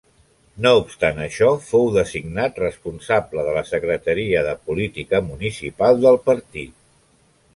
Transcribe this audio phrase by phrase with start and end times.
[0.65, 6.75] No obstant això fou designat responsable de la Secretaria de Política Municipal del partit.